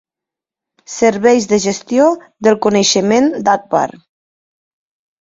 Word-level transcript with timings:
Serveis 0.93 1.45
de 1.51 1.59
Gestió 1.67 2.09
del 2.49 2.59
Coneixement 2.67 3.33
d'Agbar. 3.47 3.89